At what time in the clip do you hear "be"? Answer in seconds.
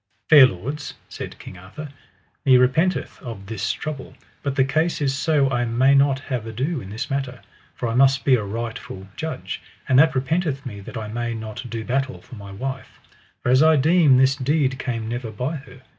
8.25-8.33